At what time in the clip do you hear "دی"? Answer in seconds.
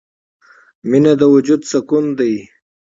2.19-2.33